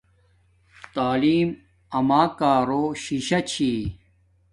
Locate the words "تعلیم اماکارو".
0.95-2.83